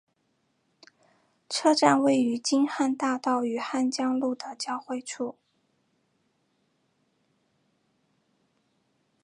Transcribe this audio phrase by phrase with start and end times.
[1.47, 5.37] 车站位于京汉大道与江汉路的交汇处。